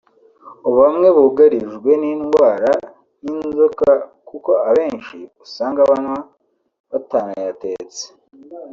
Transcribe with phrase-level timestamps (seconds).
[0.65, 2.69] ubu bamwe bugarijwe n’indwara
[3.21, 3.89] nk’inzoka
[4.29, 6.19] kuko abenshi usanga banywa
[6.91, 8.03] batanayatetse”